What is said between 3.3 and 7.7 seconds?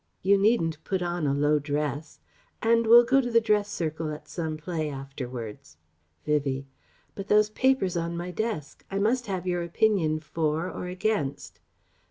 dress circle at some play afterwards." Vivie: "But those